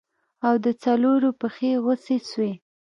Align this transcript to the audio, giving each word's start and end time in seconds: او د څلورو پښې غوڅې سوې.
او 0.47 0.53
د 0.63 0.67
څلورو 0.83 1.29
پښې 1.41 1.71
غوڅې 1.83 2.17
سوې. 2.29 2.51